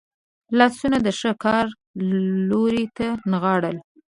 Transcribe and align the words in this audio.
لاسونه 0.57 0.97
د 1.05 1.07
ښه 1.19 1.31
کار 1.43 1.65
لوري 2.49 2.85
ته 2.97 3.07
نغاړل. 3.31 3.77